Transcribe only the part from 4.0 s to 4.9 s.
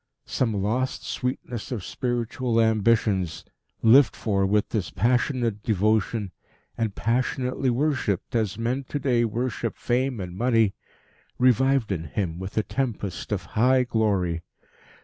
for with this